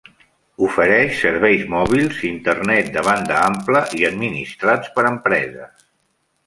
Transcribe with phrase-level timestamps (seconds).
[0.67, 5.91] Ofereix serveis mòbils, Internet de banda ampla i administrats per empreses.